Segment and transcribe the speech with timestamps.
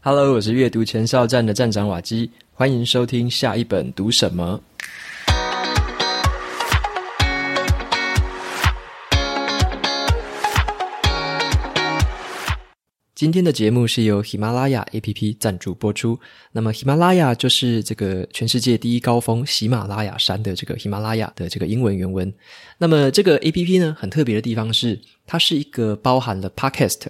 [0.00, 4.60] Hello，我是阅读前哨站的站长瓦基，欢迎收听下一本读什么。
[13.12, 16.16] 今天的节目是由喜马拉雅 APP 赞助播出。
[16.52, 22.32] 那么，喜马拉雅就是这个全世界第一高峰喜马拉雅山的这个喜马拉雅的这个英文原文。
[22.78, 27.00] 那么，这个 APP 呢，很特别的地方是，它是一个包含了 Podcast，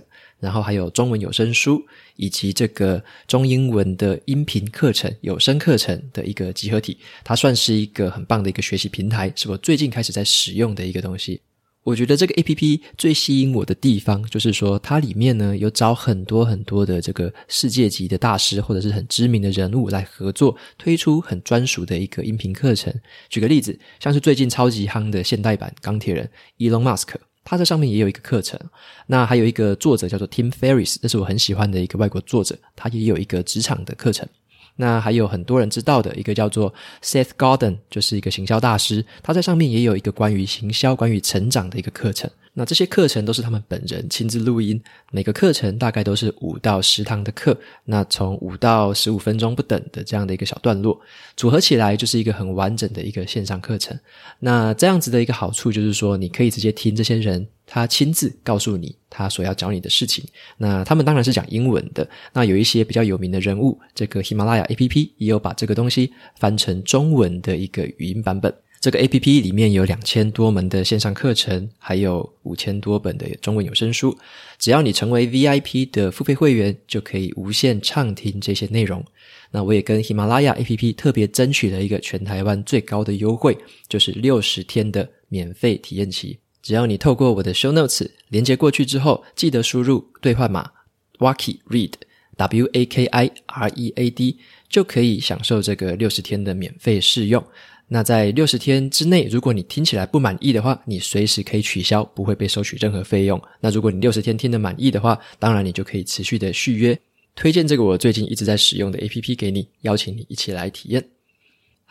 [0.41, 1.85] 然后还有中文有声书
[2.17, 6.99] 以及这个中英文的音频课程、有声课程的一个集合体。
[7.25, 11.41] 它算是一个很棒的一个学习平台，是我最近开始在使用的一个东西。
[11.85, 22.93] 我觉得这个 APP 最吸引我的地方，就是说它里面呢有找很多很多的这个世界级的大师或者是很知名的人物来合作，推出很专属的一个音频课程。
[23.31, 27.15] 举个例子，像是最近超级夯的现代版钢铁人 Elon Musk，
[27.49, 28.61] 他在上面也有一个课程。
[29.07, 34.29] 那还有一个作者叫做 Tim Ferriss，这是我很喜欢的一个外国作者，他也有一个职场的课程。
[34.77, 42.31] 那还有很多人知道的一个叫做 Seth Godin，就是一个行销大师，他在上面也有一个关于行销、关于成长的一个课程。
[42.59, 51.01] 那这些课程都是他们本人亲自录音，每个课程大概都是五到十堂的课，那从五到十五分钟不等的这样的一个小段落，
[51.37, 53.97] 组合起来就是一个很完整的一个线上课程。
[54.41, 60.25] 那这样子的一个好处就是说，你可以直接听这些人他亲自告诉你他所要教你的事情。
[60.57, 68.53] 那他们当然是讲英文的，那有一些比较有名的人物，这个喜马拉雅 APP 也有把这个东西翻成中文的一个语音版本。
[68.81, 74.17] 这个 APP 里面有两千多门的线上课程，还有五千多本的中文有声书。
[74.57, 79.05] 只要你成为 VIP 的付费会员，就可以无限畅听这些内容。
[79.51, 86.39] 那我也跟喜马拉雅 APP 特别争取了一个全台湾最高的优惠，就是六十天的免费体验期。
[86.63, 90.71] 只要你透过我的 Show Notes 连接过去之后，记得输入兑换码
[91.19, 91.93] Waki Read
[92.37, 97.43] W A K I R E A D，就可以享受这个六十天的免费试用。
[97.89, 103.41] 那在六十天之内，如果你听起来不满意的话，你随时可以取消，不会被收取任何费用。
[103.61, 106.99] 那如果你六十天听得满意的话，当然你就可以持续的续约。
[107.35, 111.03] 推荐这个我最近一直在使用的 APP 给你，邀请你一起来体验。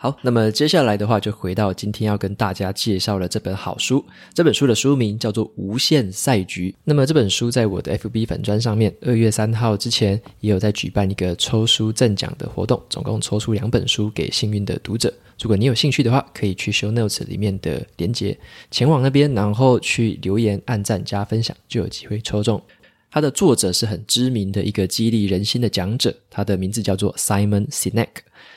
[0.00, 4.04] 好，那么接下来的话就回到今天要跟大家介绍的这本好书。
[4.32, 6.70] 这本书的书名叫做《无限赛局》。
[6.84, 15.12] 那么这本书在我的 FB 粉专上面，二月三号之前也有在举办一个抽书赠奖的活动，总共抽出两本书给幸运的读者。
[15.40, 18.38] 如果你有兴趣的话，可以去 Show Notes 里面的连接，
[18.70, 22.62] 前往那边，然后去留言、按赞、加分享，就有机会抽中。
[23.10, 28.08] 它的作者是很知名的一个激励人心的讲者，他的名字叫做 Simon Sinek。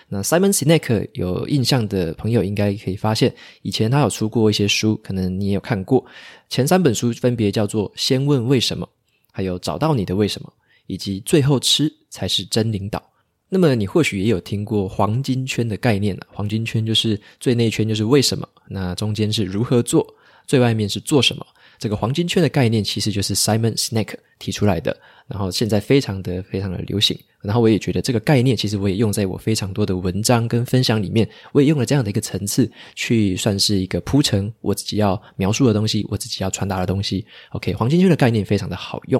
[0.09, 6.05] 那 Simon Sinek 有印象的朋友应该可以发现，以前他有出过一些书，可能你也有看过。
[6.49, 8.85] 前三本书分别叫做《先问为什么》，
[9.31, 10.51] 还有《找到你的为什么》，
[10.85, 12.99] 以及《最后吃才是真领导》。
[13.47, 20.05] 那么你或许也有听过黄金圈的概念了， 黄金圈就是最内圈就是为什么，那中间是如何做，
[20.45, 21.45] 最外面是做什么。
[21.81, 24.95] 这个黄金圈的概念其实就是 Simon Sinek 提出来的，
[25.27, 27.19] 然后现在非常的非常的流行。
[27.41, 37.25] 然后我也觉得这个概念其实我也用在我非常多的文章跟分享里面，我也用了这样的一个层次去算是一个铺陈我自己要描述的东西，我自己要传达的东西。
[37.49, 39.19] OK，黄金圈的概念非常的好用。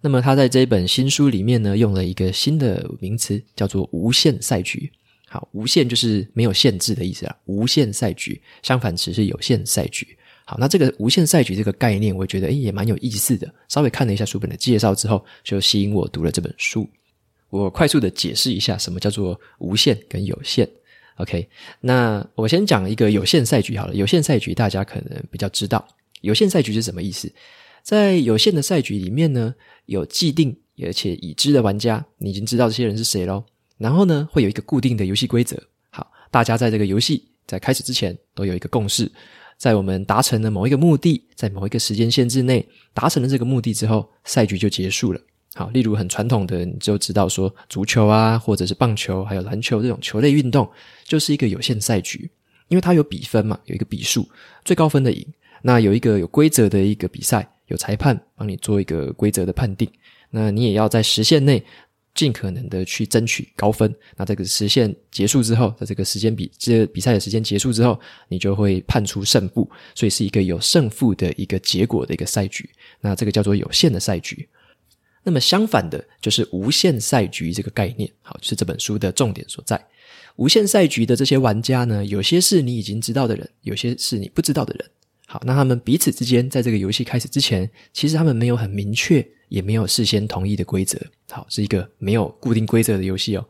[0.00, 4.90] 那么他在这一本新书里面呢，用了一个新的名词叫做“无限赛局”。
[5.30, 10.18] 好，无限就是没有限制的意思啊，无限赛局，相反词是有限赛局。
[10.44, 13.52] 好，那这个无限赛局这个概念，我觉得诶也蛮有意思的。
[13.68, 16.88] 稍微看了一下书本的介绍之后，就吸引我读了这本书。
[17.50, 20.68] 我快速的解释一下什么叫做无限跟有限。
[21.16, 21.46] OK，
[21.80, 23.94] 那我先讲一个有限赛局好了。
[23.94, 25.86] 有限赛局大家可能比较知道，
[26.22, 27.30] 有限赛局是什么意思？
[27.82, 29.54] 在有限的赛局里面呢，
[29.86, 33.44] 有既定而且已知的玩家，你已经知道这些人是谁喽。
[33.76, 35.62] 然后呢，会有一个固定的游戏规则。
[35.90, 39.10] 好，大家在这个游戏在开始之前都有一个共识。
[39.62, 45.20] 在我们达成了某一个目的，在某一个时间限制内达成了这个目的之后，赛局就结束了。
[45.54, 50.68] 好，例如很传统的，你就知道说足球啊，或者是棒球，还有篮球这种球类运动，
[51.04, 52.28] 就是一个有限赛局，
[52.66, 54.28] 因为它有比分嘛，有一个比数，
[54.64, 55.24] 最高分的赢。
[55.62, 59.88] 那有一个有规则的一个比赛，有裁判帮你做一个规则的判定，
[60.30, 61.62] 那你也要在时限内。
[62.14, 67.98] 尽可能的去争取高分，那这个时限结束之后，在这个时间比这比赛的时间结束之后，
[68.28, 72.68] 你就会判出胜负，所以是一个有胜负的一个结果的一个赛局。
[73.00, 74.48] 那这个叫做有限的赛局。
[75.24, 79.82] 那么相反的，就是无限赛局这个概念，好，是这本书的重点所在。
[80.36, 84.90] 无限赛局的这些玩家呢，有些是你已经知道的人，有些是你不知道的人。
[85.32, 89.26] 好，那他们彼此之间在这个游戏开始之前，其实他们没有很明确。
[89.48, 90.98] 也没有事先同意的规则，
[91.28, 93.46] 好，是一个没有固定规则的游戏哦。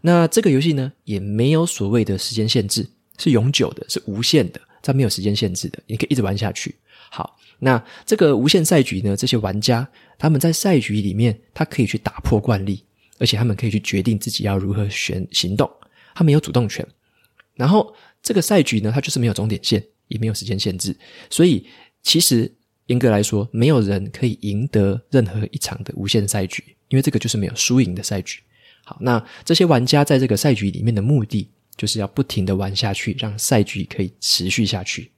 [0.00, 2.84] 那这个游戏呢，也没有所谓的时间限制，
[3.18, 6.74] 是永久的，是无限的，它没有时间限制的，你可以一直玩下去。
[7.08, 9.88] 好，那这个无限赛局呢，这些玩家
[10.18, 12.82] 他们在赛局里面，他可以去打破惯例，
[13.20, 15.70] 而且他们可以去决定自己要如何选行动，
[16.16, 16.84] 他们有主动权。
[17.54, 20.96] 然后这个赛局呢，它就是没有终点线，也没有时间限制，
[21.30, 21.66] 所以
[22.02, 22.54] 其实。
[22.88, 28.42] 严格来说，没有人可以赢得任何一场的无限赛局，因为这个就是没有输赢的赛局。
[28.84, 31.48] 好，那这些玩家在这个赛局里面的目的，
[31.78, 35.10] 就是要不停的玩下去，让赛局可以持续下去。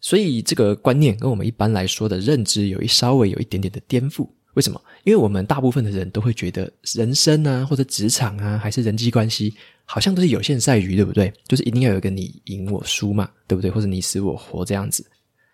[0.00, 4.28] 所以这个观念跟我们一般来说的认知有一稍微有一点点的颠覆。
[4.54, 4.80] 为什么？
[5.04, 9.54] 因为我们大部分的人都会觉得，人生啊，或者职场啊，还是人际关系，
[9.84, 11.32] 好像都是有限赛局，对不对？
[11.46, 13.70] 就是一定要有一个你赢我输嘛，对不对？
[13.70, 15.06] 或者你死我活这样子。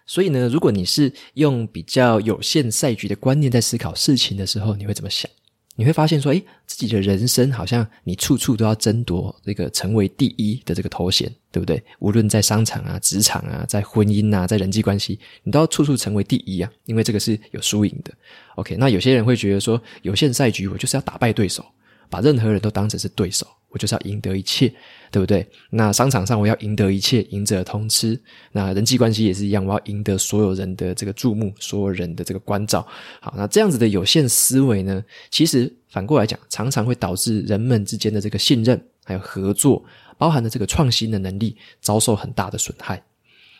[0.06, 5.30] 所以呢，如果你是用比较有限赛局的观念在思考事情的时候，你会怎么想？
[5.76, 11.80] 你会发现说，诶，自己的人生好像你处处都要争夺这个成为第一的这个头衔，对不对？
[12.00, 18.12] 无论在商场啊、职场啊、在婚姻啊、在人际关系，你都要处处成为第一啊，因为这个是有输赢的。
[18.56, 21.64] OK，那有些人会觉得说，有限赛局，我就是要打败对手，
[22.08, 23.46] 把任何人都当成是对手。
[23.76, 24.72] 我就是要赢得一切，
[25.10, 25.46] 对不对？
[25.68, 28.18] 那商场上我要赢得一切，赢者通吃。
[28.52, 32.80] 那人际关系也是一样，我要赢得所有人的这个注目，所有人的这个关照。
[33.20, 39.84] 好，那这样子的有限思维呢，其实反过来讲，常常会导致人们之间的这个信任还有合作，
[40.16, 43.02] 包含的这个创新的能力，遭受很大的损害。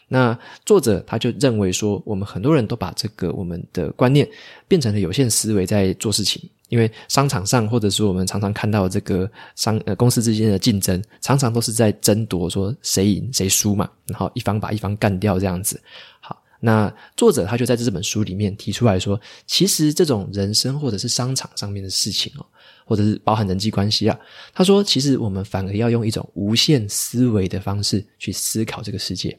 [0.09, 4.27] 那作者他就认为说，我们很多人都把这个我们的观念
[4.67, 6.49] 变成了有限思维，在做事情。
[6.69, 15.81] 因为商场上，或者是我们常常看到这个商呃公司之间的竞争，常常都是在争夺说谁赢谁输嘛，然后一方把一方干掉这样子。
[16.21, 22.47] 好，那作者他就在这本书里面提出来说，其实这种人生或者是商场上面的事情哦，
[22.85, 24.19] 或者是包含人际关系啊，
[24.53, 29.39] 他说其实我们反而要用一种无限思维的方式去思考这个世界。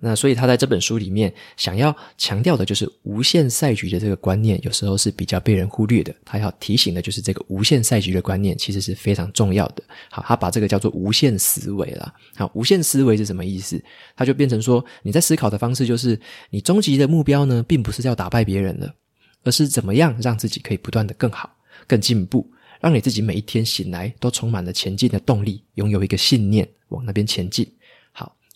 [0.00, 6.14] 那所以他在这本书里面想要强调的就是无限赛局的这个观念，有时候是比较被人忽略的。
[6.24, 9.82] 他要提醒的就是这个无限赛局的观念其实是非常重要的。
[10.08, 12.14] 好，他把这个叫做无限思维了。
[12.36, 13.82] 好，无限思维是什么意思？
[14.14, 16.18] 他就变成说，你在思考的方式就是，
[16.50, 18.94] 你终极的目标呢，并不是要打败别人了，
[19.42, 21.50] 而是怎么样让自己可以不断的更好、
[21.88, 22.48] 更进步，
[22.80, 27.68] 让你自己每一天醒来都充满了前进的动力，拥有一个信念往那边前进。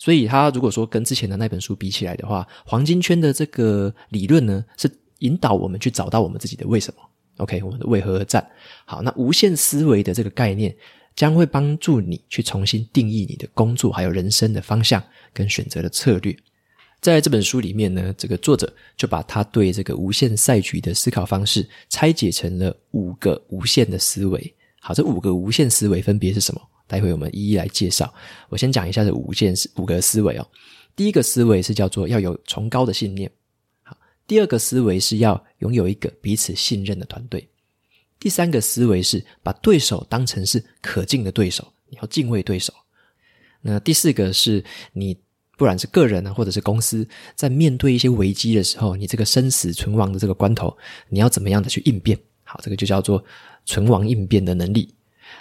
[0.03, 7.01] 所以，他如果说跟之前的那本书比起来的话，黄金圈的这个理论呢，是引导我们去找到我们自己的为什么。
[7.37, 8.45] OK，我们的为何而战。
[8.83, 10.75] 好，那无限思维的这个概念，
[11.15, 15.01] 将会帮助你去重新定义你的工作还有人生的方向
[15.31, 16.35] 跟选择的策略。
[16.99, 24.53] 在这本书里面呢，这个作者就把他对这个无限赛局的思考方式拆解成了五个无限的思维。
[24.81, 26.61] 好，这五个无限思维分别是什么？
[26.87, 28.13] 待会我们一一来介绍。
[28.49, 30.47] 我先讲一下这五件事，五个思维哦。
[30.95, 33.31] 第一个思维是叫做要有崇高的信念。
[33.81, 33.97] 好，
[34.27, 37.47] 第二个思维是要拥有一个彼此信任的团队。
[38.19, 42.73] 第三个思维是把对手当成是可敬的对手，你要敬畏对手。
[43.61, 44.63] 那第四个是
[44.93, 45.13] 你
[45.57, 50.77] 不管是个人啊，或者是公司，在面对一些危机的时候，你这个生死存亡的这个关头，
[51.09, 52.17] 你要怎么样的去应变？
[52.43, 53.23] 好，这个就叫做
[53.65, 54.93] 存亡应变的能力。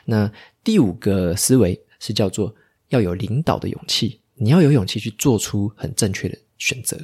[0.04, 0.30] 那
[0.64, 2.54] 第五个思维是叫做
[2.88, 6.98] 要有领导的勇气，你要有勇气去做出很正确的选择。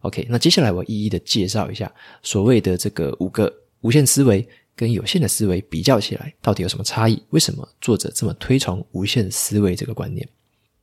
[0.00, 7.22] OK，那接下来我一一的介绍一下所谓的这个五个无限思维跟有限的思维比较起来到底有什么差异？
[7.30, 10.26] 为什么作者这么推崇无限思维这个观念？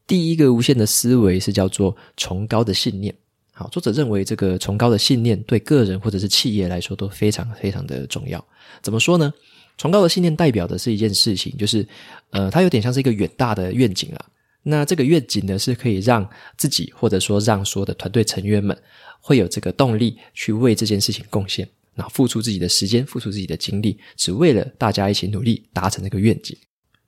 [0.06, 3.14] 第一个无限的思维是叫做崇高的信念。
[3.54, 8.46] 好，作者认为这个崇高的信念对个人或者是企业来说都非常非常的重要。
[8.84, 9.34] 怎么说呢？
[9.78, 11.88] 崇高的信念代表的是一件事情，就是，
[12.32, 14.26] 呃，它有点像是一个远大的愿景啊。
[14.64, 18.78] 那这个愿景呢，是可以让自己或者说让所有的团队成员们
[19.22, 26.58] 会有这个动力去为这件事情贡献，然后付出自己的时间，付出自己的精力，只为了大家一起努力达成这个愿景。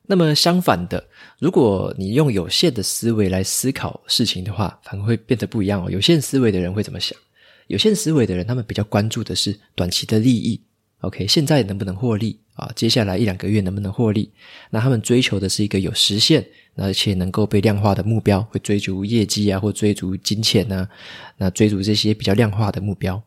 [0.07, 1.03] 那么相反的，
[1.39, 5.91] 如果你用有限的思维来思考事情的话，反而会变得不一样哦。
[5.91, 7.17] 有限思维的人会怎么想？
[7.67, 10.59] 有限思维的人，他们比较关注的是短期的利益。
[11.01, 12.71] OK，现在能不能获利啊？
[12.75, 14.31] 接下来一两个月能不能获利？
[14.69, 20.87] 那他们追求的是一个有实现，而且能够被量化的目标，会追逐业绩啊，或追逐金钱啊，
[21.37, 23.21] 那追逐这些比较量化的目标。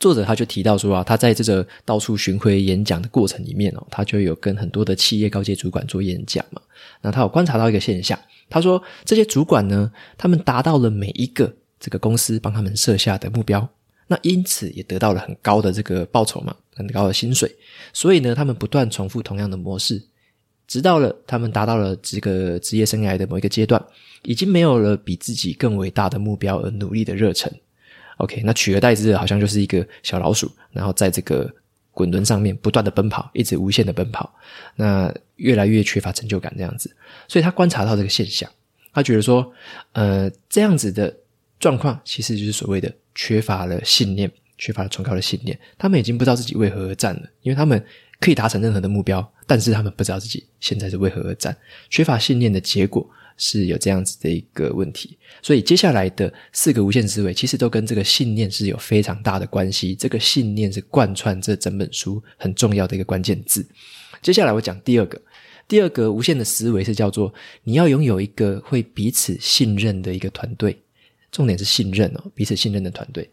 [0.00, 6.62] 作者他就提到说啊，他在这个到处巡回演讲的过程里面哦，他就有跟很多的企业高阶主管做演讲嘛。
[7.02, 8.16] 那他有观察到一个现象，
[8.48, 13.68] 他说这些主管呢，他们达到了每一个这个公司帮他们设下的目标。
[14.08, 17.54] 那因此也得到了很高的这个报酬嘛，很高的薪水。
[17.92, 20.02] 所以呢，他们不断重复同样的模式，
[20.66, 23.80] 直到了他们达到了这个职业生涯的某一个阶段，
[24.22, 27.52] 已经没有了比自己更伟大的目标而努力的热忱。
[28.16, 31.48] OK，那取而代之的好像就是一个小老鼠，然后在这个
[31.92, 34.34] 滚轮上面不断的奔跑，一直无限的奔跑，
[34.74, 36.90] 那越来越缺乏成就感这样子。
[37.28, 38.50] 所以他观察到这个现象，
[38.92, 39.52] 他觉得说，
[39.92, 41.14] 呃，这样子的
[41.60, 45.58] 状况其实就是所谓的缺乏了信念，缺乏了崇高的信念。
[45.76, 47.84] 他们已经不知道自己为何而战了，因为他们
[48.20, 51.56] 可以达成任何的目标，但是他们不知道自己现在是为何而战，
[51.90, 53.10] 缺乏信念的结果。
[53.40, 59.94] 是有这样子的一个问题，所以接下来的四个无限思维其实都跟这个信念是有非常大的关系。
[59.94, 63.64] 这个信念是贯穿这整本书很重要的一个关键字。
[64.20, 65.22] 接下来我讲第二个，
[65.68, 67.32] 第二个无限的思维是叫做
[67.62, 70.76] 你要拥有一个会彼此信任的一个团队，
[71.30, 73.30] 重点是信任哦，彼此信任的团队。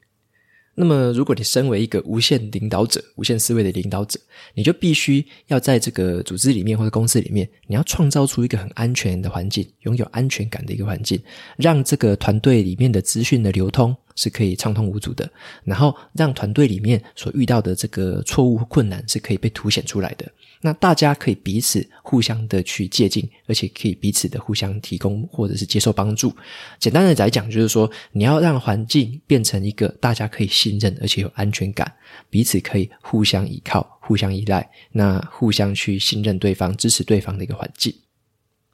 [0.78, 4.20] 那么，如果你身为一个无限领导者、无限思维的领导者，
[4.54, 11.18] 你就必须要在这个组织里面或者公司里面，你要创造出一个很安全的环境，拥有安全感的一个环境，
[11.56, 15.30] 让这个团队里面的资讯的流通是可以畅通无阻的，
[15.64, 20.30] 然后让团队里面所遇到的这个错误和困难是可以被凸显出来的。
[20.62, 26.34] 那大家可以彼此互相的去借鉴，而且可以彼此的互相提供或者是接受帮助。
[26.80, 31.94] 简单的来讲，就是说你要让环境变成一个大家可以信任而且有安全感，
[32.30, 37.94] 彼此可以互相依靠、互相依赖，那互相去信任对方、支持对方的一个环境。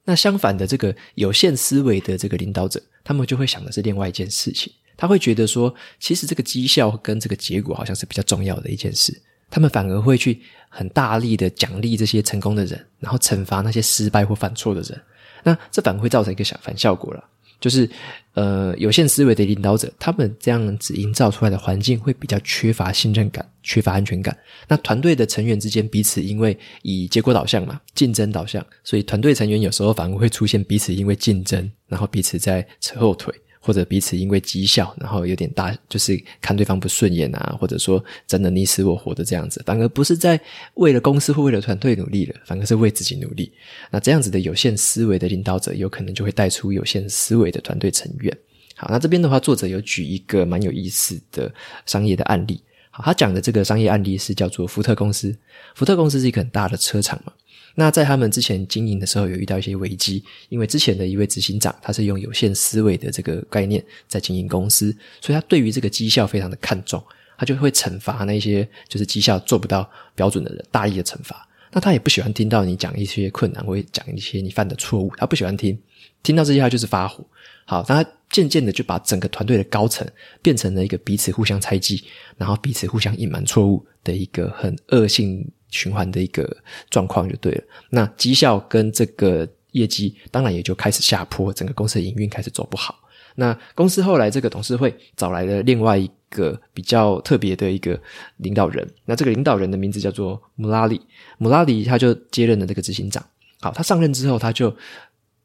[0.06, 4.72] 那相反的，这个有限思维的这个领导者，他们就会想的是另外一件事情，
[5.02, 9.20] 他会觉得说，其实这个绩效跟这个结果好像是比较重要的一件事。
[9.50, 10.40] 他们反而会去
[10.70, 15.02] 很大力的奖励这些成功的人，然后惩罚那些失败或犯错的人。
[15.42, 17.24] 那这反而会造成一个小反效果了，
[17.60, 17.90] 就是
[18.36, 24.38] 呃有限思维的领导者，他们这样子营造出来的环境会比较缺乏信任感，缺乏安全感。
[24.68, 33.34] 那团队的成员之间彼此因为以结果导向嘛，竞争导向，所以团队成员有时候反而会出现彼此因为竞争，然后彼此在扯后腿。
[33.64, 40.38] 或者彼此因为绩效，然后有点大，就是看对方不顺眼啊，或者说真的你死我活的这样子，反而不是在
[40.74, 43.54] 为了公司或为了团队努力了，反而是为自己努力。
[43.92, 48.36] 那这样子的有限思维的领导者，有可能就会带出有限思维的团队成员。
[48.76, 51.54] 好，那这边的话，作者有举一个蛮有意思的
[51.86, 52.60] 商业的案例。
[52.90, 55.38] 好，他讲的这个商业案例是叫做福特公司。
[55.76, 57.32] 福特公司是一个很大的车厂嘛。
[57.76, 67.04] 那在他们之前经营的时候，有遇到一些危机，因为之前的一位执行长，他是用有限思维的这个概念在经营公司，所以他对于这个绩效非常的看重，
[67.38, 71.48] 他就会惩罚那些就是绩效做不到标准的人，大力的惩罚。
[71.74, 75.80] 那他也不喜欢听到你讲一些困难，或者讲一些你犯的错误，他不喜欢听，
[76.22, 77.26] 听到这些他就是发火。
[77.66, 80.06] 好，那他渐渐的就把整个团队的高层
[80.42, 82.04] 变成了一个彼此互相猜忌，
[82.38, 86.56] 然后彼此互相隐瞒错误的一个很恶性循环的一个
[86.92, 87.64] 状况就对了。
[87.90, 93.00] 那绩效跟这个业绩当然也就开始下坡，整个公司的营运开始走不好。
[93.34, 98.00] 那公司后来这个董事会找来了另外一个比较特别的一个
[98.38, 101.02] 领导人，那这个领导人的名字叫做穆拉里，
[101.40, 103.26] 穆拉里他就接任了这个执行长。
[103.60, 104.72] 好，他上任之后他就。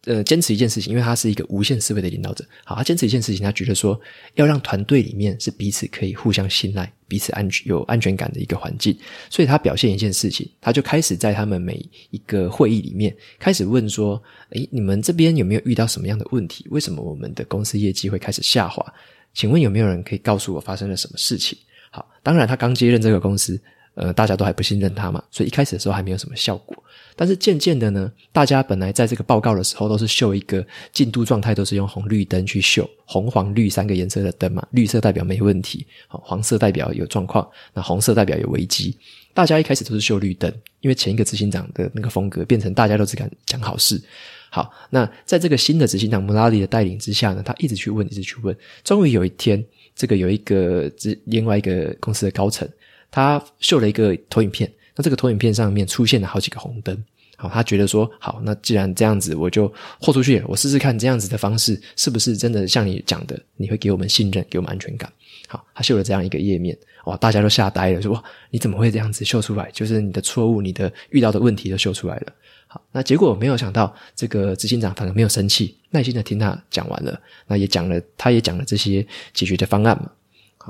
[0.08, 2.44] 呃，坚持一件事情，因为他是一个无限思维的领导者。
[2.64, 4.00] 好，他坚持一件事情，他觉得说
[4.34, 8.96] 要让团队里面是彼此可以互相信赖、彼此安全、有安全感的一个环境。
[9.30, 16.66] 所以他表现一件事情，他就开始在他们每一个会议里面开始问说：“诶，你们这边有没有遇到什么样的问题？
[16.70, 18.84] 为什么我们的公司业绩会开始下滑？
[19.34, 21.58] 请问有没有人可以告诉我发生了什么事情？”
[21.90, 23.60] 好，当然他刚接任这个公司。
[23.96, 26.76] 呃，大家都还不信任他嘛，所以一开始的时候还没有什么效果。
[27.16, 38.94] 但是渐渐的呢，大家本来在这个报告的时候都是秀一个进度状态，都是用红绿灯去秀，红黄绿三个颜色的灯嘛，绿色代表没问题，好，黄色代表有状况，那红色代表有危机。
[39.32, 43.98] 大家一开始都是秀绿灯，因为前一个执行长的那个风格变成大家都只敢讲好事。
[44.50, 50.90] 好，那在这个新的执行长穆拉里的带领之下呢，他一直去问，一直去问，终于有一天，这个有一个
[51.24, 52.68] 另外一个公司的高层。
[53.16, 56.94] 他秀了一个投影片，那这个投影片上面出现了好几个红灯。
[57.38, 65.10] 好，他觉得说，好，那既然这样子，我就豁出去，我试试看这样子的方式是不是真的像你讲的，你会给我们信任，给我们安全感。
[65.48, 69.70] 好，他秀了这样一个页面，哇，大家都吓呆了，说哇，你怎么会这样子秀出来？
[69.72, 72.32] 就是你的错误，你的遇到的问题都秀出来了。
[72.66, 80.10] 好，那结果没有想到，这个执行长反而没有生气，耐心的听他讲完了，那也讲了，他也讲了这些解决的方案嘛。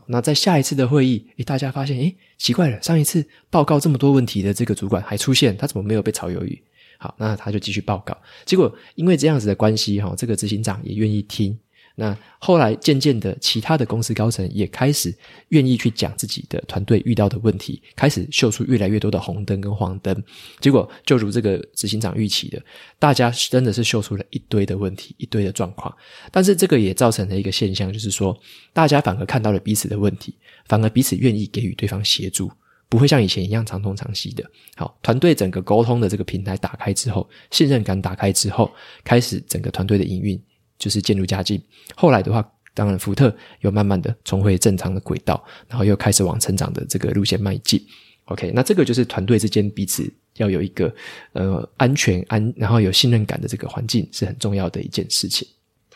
[0.07, 6.63] 那在下一次的会议，诶，大家发现，诶，奇怪了，上一次报告这么多问题的这个主管还出现，他怎么没有被炒鱿鱼？
[6.99, 8.17] 好，那他就继续报告。
[8.45, 11.59] 结果因为这样子的关系，哈，这个执行长也愿意听，
[11.99, 15.13] 那后来渐渐的，其他的公司高层也开始
[15.49, 20.23] 愿意去讲自己的团队遇到的问题，开始秀出越来越多的红灯跟黄灯。
[20.61, 22.63] 结果就如这个执行长预期的，
[22.99, 25.91] 大家真的是秀出了一堆的问题，一堆的状况。
[26.31, 28.39] 但是这个也造成了一个现象，就是说
[28.75, 30.37] 大家反而看到了彼此的问题，
[30.69, 32.53] 反而彼此愿意给予对方协助，
[32.91, 34.45] 不会像以前一样长东长西的。
[34.77, 38.71] 好，团队整个沟通的这个平台打开之后，信任感打开之后，
[39.03, 40.39] 开始整个团队的营运。
[40.79, 41.61] 就是渐入佳境。
[41.95, 47.83] 后来的话，当然福特又慢慢的重回正常的轨道，然后又开始往成长的这个路线迈进。
[48.27, 50.93] OK，那这个就是团队之间彼此要有一个
[51.33, 55.47] 呃安全安，然后有信任感的这个环境是很重要的一件事情。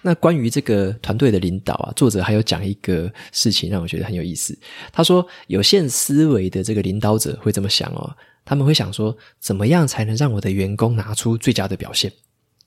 [0.03, 4.59] 那关于这个团队的领导啊，作者还有讲一个事情让我觉得很有意思。
[4.93, 12.11] 他说，有限思维的这个领导者会这么想哦，他们会想说，怎么样才能让我的员工拿出最佳的表现？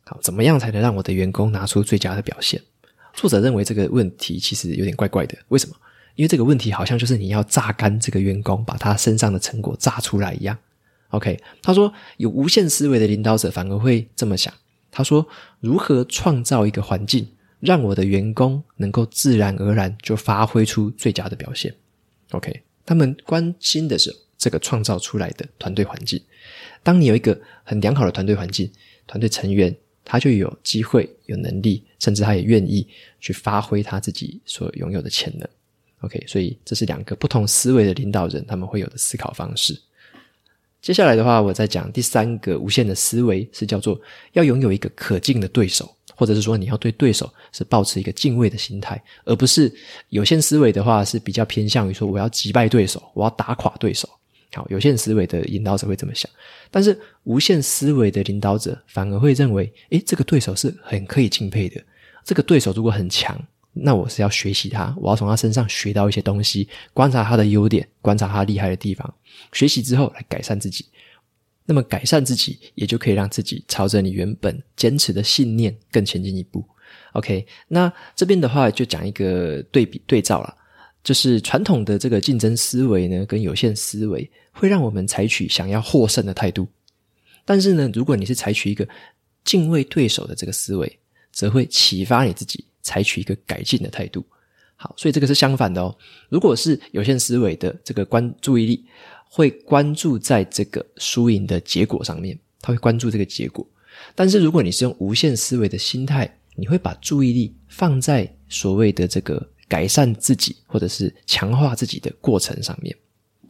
[0.06, 2.62] 好，怎么样才能让我的员工拿出最佳的表现？
[3.14, 5.38] 作者认为这个问题其实有点怪怪的。
[5.50, 5.76] 为什么？
[6.16, 10.58] 因为这个问题好像就是你要榨干这个员工，把他身上的成果榨出来一样。
[11.10, 14.54] OK，他说有无限思维的领导者反而会这么想。
[14.92, 15.28] 他说，
[15.60, 17.28] 如何创造一个环境，
[17.60, 21.74] 让我的员工能够自然而然就发挥出最佳的表现
[22.32, 26.22] ？OK，他们关心的是这个创造出来的团队环境。
[26.84, 28.70] 当你有一个很良好的团队环境，
[29.08, 29.76] 团队成员。
[30.06, 32.88] 他就有机会、有能力，甚至他也愿意
[33.20, 35.48] 去发挥他自己所拥有的潜能。
[36.02, 39.80] OK，所以这是两个不同思维的领导人他们会有的思考方式。
[40.82, 43.98] 接下来的话，我再讲第三个无限的思维，是叫做
[44.34, 49.74] 要拥有一个可敬的对手，或者是说你要对对手是保持一个敬畏的心态，而不是
[50.10, 54.10] 有限思维的话是比较偏向于说我要击败对手，我要打垮对手。
[54.54, 56.30] 好，有限思维的领导者会这么想，
[56.70, 61.82] 但是无限思维的领导者反而会认为，诶，这个对手是很可以敬佩的。
[62.24, 63.38] 这个对手如果很强，
[63.74, 69.14] 那我是要学习他，我要从他身上学到一些东西，观察他的优点，观察他厉害的地方，
[69.52, 70.86] 学习之后来改善自己。
[71.66, 76.64] 那么改善自己，也就可以让自己朝着你原本坚持的信念更前进一步。
[77.14, 80.58] OK，那这边的话就讲一个对比对照了。
[81.04, 86.66] 就是传统的这个竞争思维呢，跟有限思维会让我们采取想要获胜的态度。
[87.44, 88.88] 但是呢，如果你是采取一个
[89.44, 91.00] 敬畏对手的这个思维，
[91.34, 94.26] 则会启发你自己采取一个改进的态度。
[94.78, 95.94] 好，所以这个是相反的哦。
[96.30, 98.86] 如果是有限思维的这个关注意力，
[99.28, 103.68] 会关注在这个输赢的结果上面，他会关注这个结果。
[104.16, 109.50] 但是如果你是用无限思维的心态，你会把注意力放在所谓的这个。
[109.66, 112.96] 改善自己，或者是强化自己的过程上面。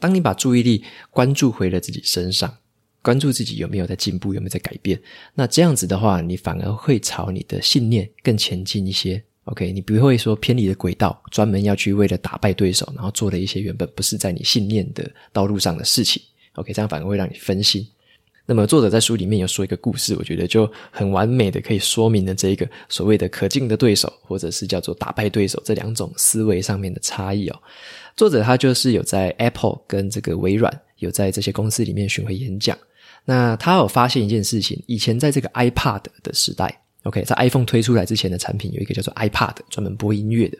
[0.04, 2.54] 当你把注意力关注回了自己身上，
[3.02, 5.02] 关注自己有没有在进步，有没有在改变，
[5.34, 9.24] 那这样子的话，你反而会朝你的信念更前进一些。
[9.46, 16.22] OK，你不会说偏离的轨道，专门要去为了打败对手，然后做了一些原本不是在你信念的道路上的事情。
[16.56, 17.88] OK，这样反而会让你分心。
[18.46, 27.58] 那么作者在书里面有说一个故事，我觉得就很完美的可以说明了这一个所谓的可敬的对手，或者是叫做打败对手这两种思维上面的差异哦。
[28.18, 32.78] 作者他就是有在 Apple 跟这个微软有在这些公司里面巡回演讲。
[33.24, 40.58] 那他有发现一件事情，以前在这个 iPad 的时代，OK，在 iPhone 推出来之前的产品有一个叫做 iPad，专门播音乐的。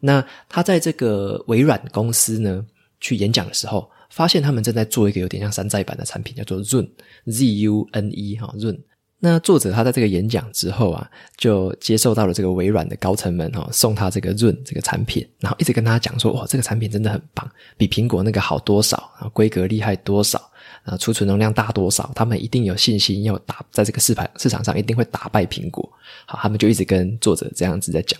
[0.00, 2.66] 那他在这个微软公司呢
[3.00, 3.88] 去演讲的时候。
[4.10, 8.80] 发现他们正在做一个有点像山寨版的产品，叫做 Zune，Z-U-N-E 哈 Zune。
[9.22, 17.46] 那作者他在这个演讲之后啊，就接受到了这个微软的高层们哈送他这个 Zune 这个产品，然后一直跟他讲说，哇，这个产品真的很棒，
[17.76, 20.50] 比苹果那个好多少，然后规格厉害多少，
[20.84, 25.86] 啊储存容量大多少，他们一定有信心要打在这个市盘市场上一定会打败苹果。
[26.24, 28.18] 好，他们就一直跟作者这样子在讲。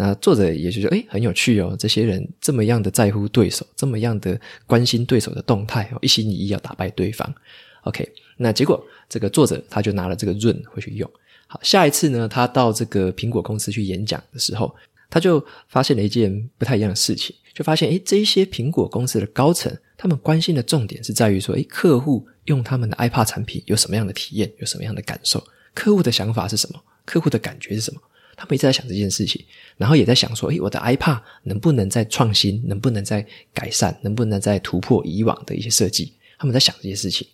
[0.00, 7.34] 那作者也就说，诶，很有趣哦，这些人这么样的在乎对手，这么样的关心对手的动态，一心一意要打败对方。
[7.82, 11.10] OK，那结果这个作者他就拿了这个润回去用。
[11.48, 14.72] 好，下一次呢，他到这个苹果公司去演讲的时候，
[15.10, 25.42] 他就发现了一件不太一样的事情，就发现，诶，这一些苹果公司的高层，他们关心的重点是在于说，诶，客户用他们的 iPad 产品有什么样的体验，有什么样的感受，
[25.74, 28.00] 客户的想法是什么，客户的感觉是什么。
[28.38, 29.44] 他们一直在想这件事情，
[29.76, 32.62] 然后也在想说：“诶，我的 iPad 能不能再创新？
[32.68, 33.98] 能不能再改善？
[34.00, 37.26] 能不能再突破以往的一些设计？”他们在想这些事情。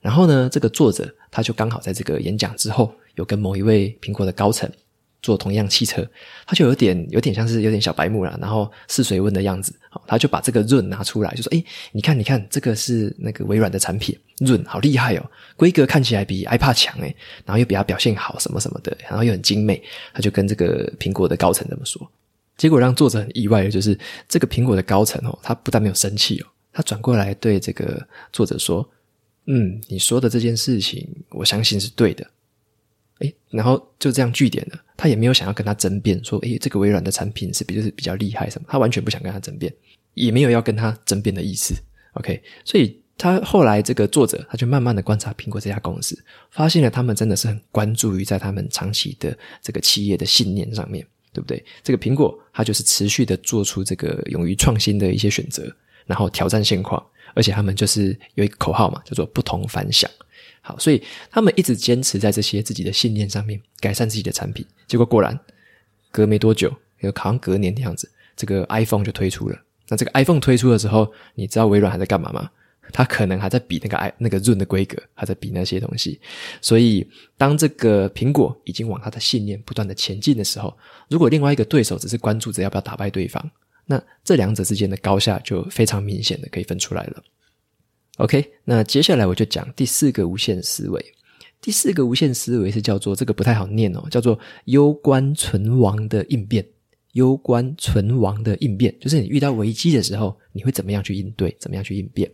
[0.00, 4.70] 然后呢，这个作者他就刚好在这个演讲之后，有跟某一位苹果的高层
[5.20, 6.08] 做同样汽车，
[6.46, 9.74] 他就有点有点像是有点小白目了，然后试水温的样子。
[9.90, 19.82] 好，他就把这个润拿出来，就说：“诶，你看，你看，这个是那个微软的产品，润好厉害哦，规格看起来比 iPad 强诶，然后又比它表现好，什么什么的，然后又很精美。”
[20.14, 22.08] 他就跟这个苹果的高层这么说。
[22.56, 28.88] 结果让作者很意外的就是，这个苹果的高层哦，他不但没有生气哦，他转过来对这个作者说
[29.46, 32.26] ：“嗯，你说的这件事情，我相信是对的。”
[33.20, 34.78] 诶，然后就这样句点了。
[34.98, 39.72] 他也没有想要跟他争辩，说：“诶，这个微软的产品是比就是比较厉害什么？”他完全不想跟他争辩，
[40.14, 41.72] 也没有要跟他争辩的意思。
[42.14, 51.64] OK，所以他后来这个作者他就慢慢的观察苹果这家公司，发现了他们真的是很关注于在他们长期的这个企业的信念上面，对不对？
[51.84, 55.72] 这个苹果它就是持续的做出这个勇于创新的一些选择，
[56.06, 57.00] 然后挑战现况，
[57.34, 60.10] 而且他们就是有一个口号嘛，叫做“不同凡响”。
[60.68, 65.38] 好，所以他们一直坚持在这些自己的信念上面改善自己的产品，结果果然
[66.10, 69.58] 隔没多久，有好像隔年的样子，这个 iPhone 就推出了。
[69.88, 72.50] 那这个 iPhone 推出的时候，你知道微软还在干嘛吗？
[72.92, 76.20] 他可能还在比那个 i 那个润的规格，还在比那些东西。
[76.60, 77.06] 所以
[77.38, 80.76] 当这个苹果已经往他的信念不断的前进的时候，
[81.08, 83.50] 如果另外一个对手只是关注着要不要打败对方，
[83.86, 87.22] 那这两者之间的高下就非常明显的可以分出来了。
[88.18, 91.04] OK，那接下来我就讲第四个无限思维。
[91.60, 96.64] 第四个无限思维是叫做这个不太好念哦，叫做攸关存亡的应变。
[97.12, 102.30] 攸关存亡的应变，就是你遇到危机的时候，你会怎么样去应对，怎么样去应变。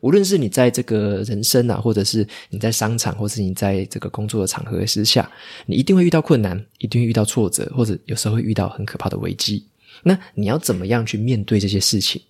[0.00, 5.28] 无论是你在这个人生啊，或者是你在商场，或是你在这个工作的场合之下，
[5.66, 9.66] 你一定会遇到困难，一定会遇到挫折，或者有时候会遇到很可怕的危机。
[10.02, 12.20] 那你要怎么样去面对这些事情？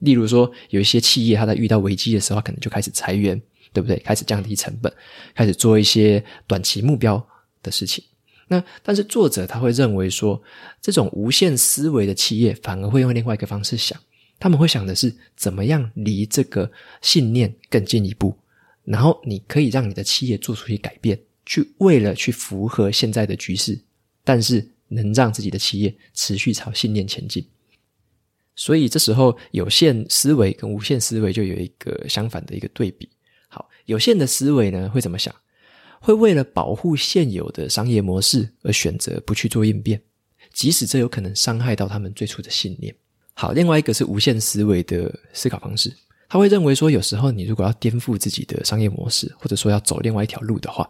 [0.00, 3.40] 例如说，有一些企业，它在遇到危机的时候，可能就开始裁员，
[3.72, 3.96] 对不对？
[4.00, 4.92] 开始降低成本，
[5.34, 7.26] 开始做一些短期目标
[7.62, 8.04] 的事情。
[8.48, 10.40] 那但是作者他会认为说，
[10.80, 13.98] 这种无限思维的企业反而会用另外一个方式想，
[14.38, 16.70] 他们会想的是怎么样离这个
[17.02, 18.36] 信念更进一步，
[18.84, 23.80] 然后你可以让你的企业做出一些改变，去为了去符合现在的局势，
[24.22, 27.44] 但是能让自己的企业持续朝信念前进。
[28.56, 33.08] 所以这时候，有限思维跟无限思维就有一个相反的一个对比。
[33.48, 35.32] 好，有限的思维呢，会怎么想？
[36.00, 40.00] 会为了保护现有的商业模式而选择不去做应变，
[40.52, 42.94] 即使这有可能伤害到他们最初的信念。
[43.34, 45.92] 好，另外一个是无限思维的思考方式，
[46.28, 50.88] 他会认为说，有时候你如果要颠覆自己的商业模式，或者说要走另外一条路的话。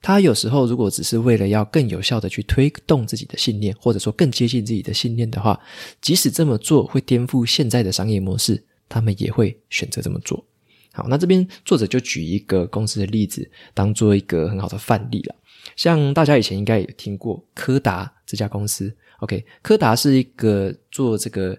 [0.00, 5.58] 他有时候如果只是为了要更有效的去推动自己的信念，或者说更接近自己的信念的话，
[6.00, 10.44] 即使这么做会颠覆现在的商业模式，他们也会选择这么做。
[10.92, 15.34] 好，那这边作者就举一个公司的例子，当做一个很好的范例了。
[15.76, 21.58] 像大家以前应该也听过柯达这家公司，OK，柯达是一个做这个。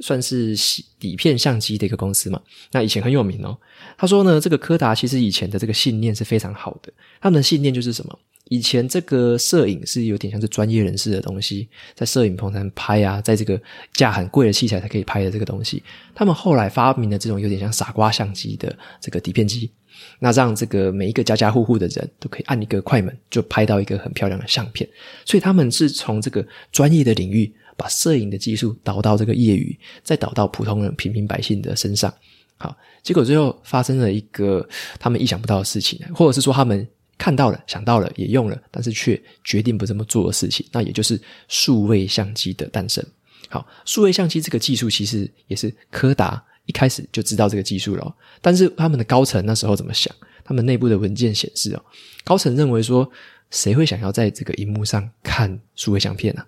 [0.00, 0.56] 算是
[0.98, 2.40] 底片相机的一个公司嘛，
[2.72, 3.56] 那以前很有名哦。
[3.98, 6.92] 他说呢，这个柯达其实以前的这个信念是非常好的。
[7.20, 8.18] 他们的信念就是什么？
[8.48, 13.60] 以前这个摄影是有点像是专业人士的东西，在摄影棚才能拍啊，在这个
[13.92, 15.82] 价很贵的器材才可以拍的这个东西。
[16.14, 19.70] 他们后来发明了这种有点像傻瓜相机的这个底片机，
[20.18, 24.88] 那让这个每一个家家户户的人都可以按一个快门就拍到一个很漂亮的相片。
[25.24, 27.52] 所以他们是从这个专业的领域。
[27.76, 32.12] 把摄影的技术导到这个业余，再导到普通人、平民百姓的身上。
[32.56, 34.66] 好，结果最后发生了一个
[34.98, 40.66] 他们意想不到的事情，或者是说他们看到了、想到了、也用了，但是却决定不这么做的事情。
[40.70, 43.04] 那也就是数位相机的诞生。
[43.48, 50.14] 好，数位相机这个技术其实也是柯达一开始就知道这个技术了，但是他们的高层那时候怎么想？
[50.44, 51.84] 他们内部的文件显示哦，
[52.24, 53.10] 高层认为说，
[53.50, 56.44] 谁会想要在这个荧幕上看数位相片呢？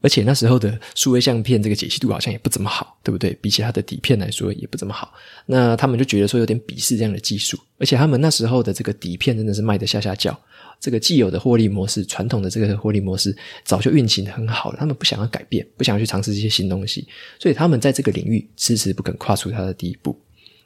[0.00, 3.36] 而且那时候的数位相片这个解析度好像也不怎么好，对不对？
[3.40, 5.12] 比起它的底片来说也不怎么好。
[5.46, 10.38] 那他们就觉得说有点鄙视这样的技术，而且他们那时候的这个底片真的是卖得下下叫。
[10.80, 17.04] 这个既有的获利模式，传统的这个获利模式早就运行很好了，他们不想要改变，不想要去尝试这些新东西，
[17.40, 20.16] 所以他们在这个领域迟迟不肯跨出他的第一步。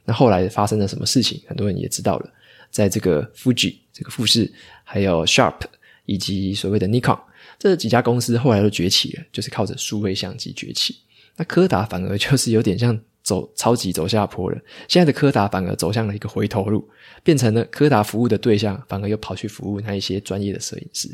[0.05, 1.40] 那后来发生了什么事情？
[1.47, 2.31] 很多人也知道了，
[2.71, 4.53] 在这个 Fuji 这个富士，
[4.85, 5.61] 还有 Sharp
[6.05, 7.18] 以及所谓的 Nikon。
[7.62, 10.96] 这几家公司后来都崛起了，就是靠着数位相机崛起。
[11.37, 14.61] 那柯达反而就是有点像走超级走下坡了。
[14.88, 16.85] 现在的柯达反而走向了一个回头路，
[17.22, 21.09] 变成了柯达服务的对象，反而又跑去服务那一些专业的摄影师。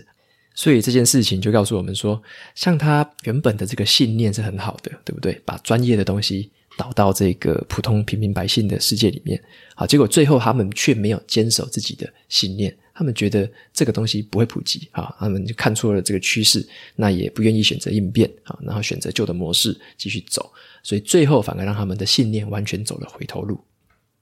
[0.54, 2.18] 所以这件事情就告诉我们说，
[2.54, 5.38] 像他原本的这个信念是很好的，对不对？
[5.44, 9.38] 把专业的东西导到这个普通平民百姓的世界里面，
[9.76, 12.74] 好，结果最后他们却没有坚守自己的信念。
[12.98, 20.50] 他们觉得这个东西不会普及啊，他们就看错了这个趋势，那也不愿意选择应变啊，然后选择旧的模式继续走，
[20.82, 23.60] 所以最后反而让他们的信念完全走了回头路。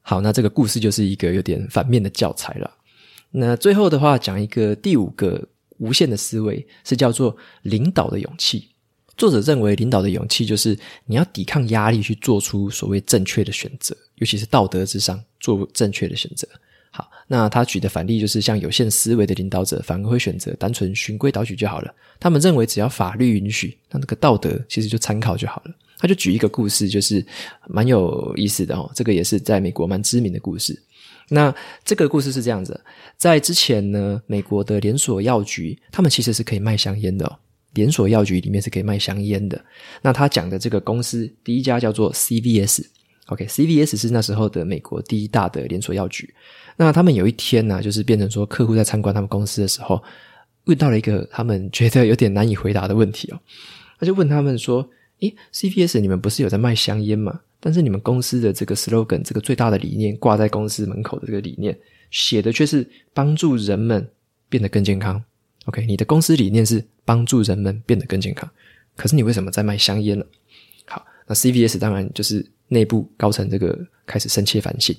[0.03, 2.71] 好，那这个故事就是一个有点反面的教材了。
[3.31, 8.69] 那最后的话，讲一个第五个无限的思维，是叫做领导的勇气。
[9.17, 16.47] 作者认为，领导的勇气就是你要抵抗压力，去做出所谓正确的选择，尤其是道德之上做正确的选择。
[16.97, 21.95] 好，那他举的反例就是，像有限思维的领导者，反而会选择单纯循规蹈矩就好了。
[22.19, 25.75] 他们认为，只要法律允许，那那个道德其实就参考就好了。
[25.99, 27.23] 他就举一个故事，就是
[27.69, 28.91] 蛮有意思的哦。
[28.95, 30.75] 这个也是在美国蛮知名的故事。
[31.29, 31.55] 那
[31.85, 32.81] 这个故事是这样子，
[33.19, 37.39] 在之前呢，美国的连锁药局，他们其实是可以卖香烟的哦。
[37.75, 39.63] 连锁药局里面是可以卖香烟的。
[40.01, 42.87] 那他讲的这个公司，第一家叫做 CVS。
[43.27, 46.33] OK，CVS 是那时候的美国第一大的连锁药局。
[46.77, 50.03] 那他们有一天呢、就是变成说，客户在参观他们公司的时候，
[50.65, 53.41] 问到了一个他们觉得有点难以回答的问题哦。
[53.99, 54.89] 他就问他们说
[55.21, 57.41] ：“诶，CVS 你们不是有在卖香烟吗？
[57.59, 61.77] 但是你们公司的这个 slogan，这个最大的理念挂在公司门口的这个理念，
[62.11, 64.07] 写的却是帮助人们
[64.49, 65.21] 变得更健康。
[65.65, 68.49] OK，你的公司理念是帮助人们变得更健康，
[68.95, 70.25] 可是你为什么在卖香烟呢？
[70.87, 74.97] 好，那 CVS 当然就是内部高层这个开始深切反省。”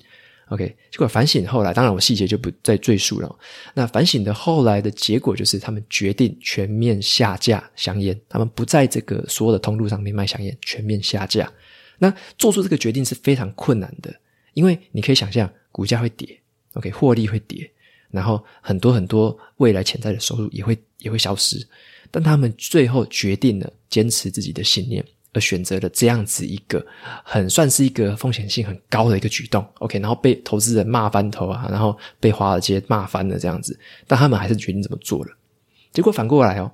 [0.50, 3.38] OK，结果反省后来，当然我细节就不再赘述了。
[3.74, 11.52] 那反省的后来的结果就是，他们决定全面下架香烟，他们不在这个所有的通路上面卖香烟，全面下架。
[11.98, 14.16] 那做出这个决定是非常困难的，
[14.54, 16.40] 因为你可以想象，股价会跌
[16.76, 17.70] ，OK，获利会跌，
[18.10, 21.68] 然后很多很多未来潜在的收入也会也会消失。
[22.10, 25.04] 但他们最后决定了坚持自己的信念。
[25.40, 26.86] 选择了这样子一个
[27.24, 35.32] 很算是一个风险性很高的一个举动，OK，然后被投资人骂翻头啊，然后被华尔街骂翻了这样子，但他们还是决定这么做了。
[35.92, 36.72] 结果反过来哦，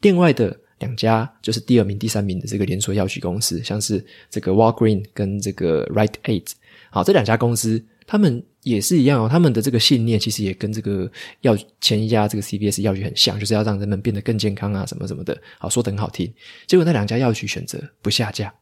[0.00, 6.46] 另外的两家就是第二名、第三名的这个连锁药局公司，像是这个 Walgreen 跟这个 Right Aid，
[6.90, 7.84] 好，这两家公司。
[8.06, 16.32] 他们也是一样哦，他们的这个信念其实也跟这个药前一家这个 CVS 药局很像，就是要让人们变得更健康啊，什么什么的，好，说得很好听。
[16.66, 18.52] 结果那两家药局选择不下架。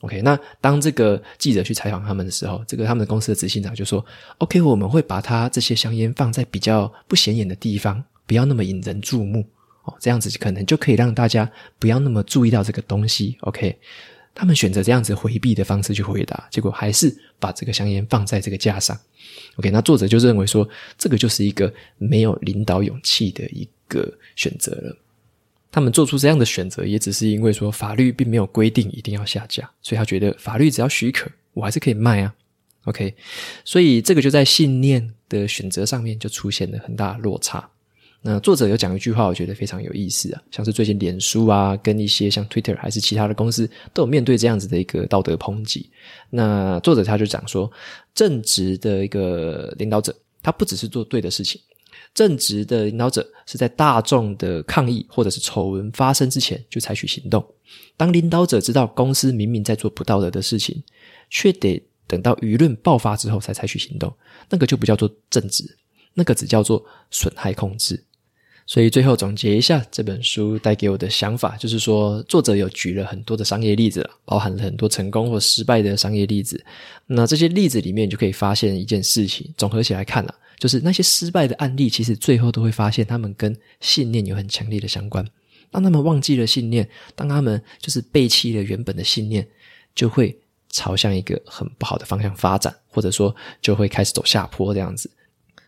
[0.00, 4.04] OK，那当这个记者去采访他们的时候，这个他们的公司的执行长就说
[4.38, 9.46] ：“OK，我们会把它这些香烟放在比较不显眼的地方，不要那么引人注目
[9.84, 13.38] 哦，这样子可能就可以让大家不要那么注意到这个东西。
[13.42, 13.78] ”OK。
[14.34, 18.98] 他们选择这样子回避的方式去回答，结果还是把这个香烟放在这个架上。
[19.56, 20.68] OK，那作者就认为说，
[20.98, 24.96] 这个就是一个没有领导勇气的一个选择了。
[25.70, 32.34] 他们做出这样的选择，也只是因为说法律并没有规定一定要下架，所以他觉得法律只要许可，我还是可以卖啊。
[32.84, 33.14] OK，
[33.64, 37.70] 所以这个就在信念的选择上面就出现了很大的落差。
[38.26, 45.90] 那作者有讲一句话，我觉得非常有意思啊，像是最近脸书啊，跟一些像 Twitter 还是其他的公司，都有面对这样子的一个道德抨击。
[46.30, 47.70] 那作者他就讲说，
[48.14, 51.60] 正直的一个领导者，他不只是做对的事情，
[52.14, 57.44] 正直的领导者是在大众的抗议或者是丑闻发生之前就采取行动。
[57.94, 60.82] 当领导者知道公司明明在做不道德的事情，
[61.28, 64.10] 却得等到舆论爆发之后才采取行动，
[64.48, 65.76] 那个就不叫做正直，
[66.14, 68.02] 那个只叫做损害控制。
[68.66, 76.64] 所以最后总结一下这本书带给我的想法，就是说作者有举了很多的商业例子，包含了很多成功或失败的商业例子。
[77.06, 85.22] 那这些例子里面，就可以发现一件事情，总合起来看了，就是那些失败的案例，其实最后都会发现他们跟信念有很强烈的相关。
[85.70, 89.46] 当他们忘记了信念，当他们就是背弃了原本的信念，
[89.94, 90.38] 就会
[90.70, 95.10] 朝向一个很不好的方向发展，或者说就会开始走下坡这样子。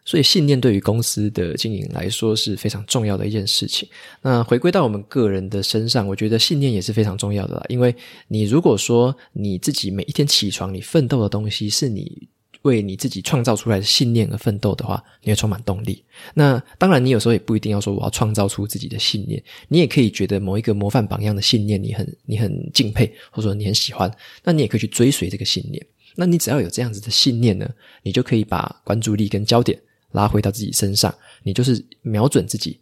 [0.07, 3.89] 所以，信念对于公司的经营来说是非常重要的一件事情。
[4.23, 7.65] 那回归到我们个人的身上，我觉得信念也是非常重要的啦。
[7.69, 7.93] 因为
[8.29, 12.29] 你如果说你自己每一天起床，你奋斗的东西是你
[12.63, 16.05] 为你自己创造出来的信念而奋斗的话，你会充满动力。
[16.35, 24.09] 那当然，你有时候也不一定要说我要创造出自己的信念，你也可以觉得某一个模范榜样的信念你很你很敬佩，或者说你很喜欢，
[24.45, 25.85] 那你也可以去追随这个信念。
[26.15, 27.69] 那你只要有这样子的信念呢，
[28.05, 29.77] 你就可以把关注力跟焦点。
[30.17, 32.81] 拉回到自己身上，你就是瞄准自己，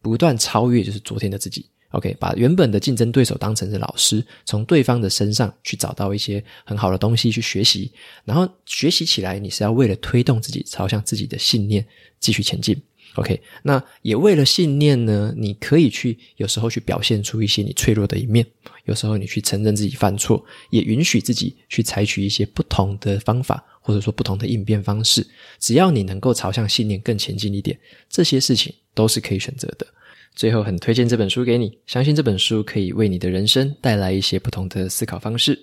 [0.00, 1.66] 不断超越，就是昨天的自己。
[1.90, 7.90] OK，把原本的竞争对手当成是老师，从对方的身上去找到一些很好的东西去学习，
[8.24, 11.84] 然后学习起来，你是要为了推动自己朝向自己的信念
[12.20, 12.80] 继续前进。
[13.14, 18.46] OK，那也为了信念呢，你可以去有时候去表现出一些你脆弱的一面，
[18.84, 25.26] 有时候你去承认自己犯错，也允许自己去采取一些不同的方法，或者说不同的应变方式。
[25.58, 27.78] 只要你能够朝向信念更前进一点，
[28.10, 29.86] 这些事情都是可以选择的。
[30.34, 35.58] 最后，很推荐这本书给你，相信这本书可以为你的人生带来一些不同的思考方式。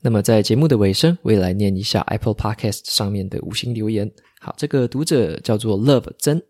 [0.00, 4.08] 那么，在节目的尾声，我也来念一下 Apple Podcast 上面的五星留言。
[4.40, 6.40] 好，这个读者叫做 Love 真。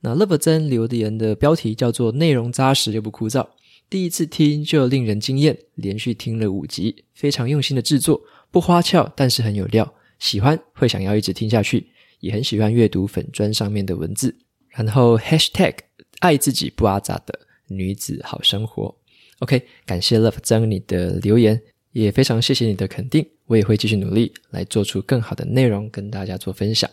[0.00, 3.48] 那 Love 真留言的标题叫做“内容扎实又不枯燥”，
[3.88, 11.88] 第一次听就令人惊艳，连续听了五集，非常用心的制作，不花俏，但是很有料，喜欢会想要一直听下去，
[12.20, 14.36] 也很喜欢阅读粉砖上面的文字。
[14.68, 15.74] 然后 Hashtag
[16.20, 17.36] 爱自己不阿杂的
[17.68, 18.94] 女子好生活
[19.38, 21.60] ，OK，感谢 Love 真你的留言，
[21.92, 26.88] 也非常谢谢你的肯定，我也会继续努力来做出更好的内容跟大家做分享。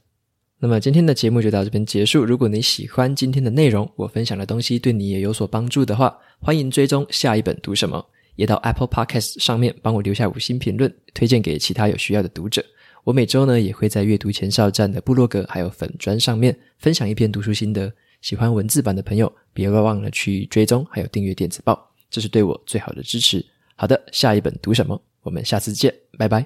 [0.57, 2.23] 那么今天的节目就到这边结束。
[2.23, 8.03] 如果你喜欢今天的内容，我分享的东西对你也有所帮助的话，欢迎追踪下一本读什么，
[8.35, 12.63] 也到 Apple Podcast 上面帮我留下五星评论，推荐给其他有需要的读者。
[13.03, 17.91] 我每周呢也会在阅读前哨站的部落格还有粉砖上面分享一篇读书心得。
[18.21, 23.45] 喜欢文字版的朋友，别忘了去追踪还有订阅电子报，这是对我最好的支持。
[23.75, 25.01] 好的，下一本读什么？
[25.21, 26.45] 我们下次见，拜拜。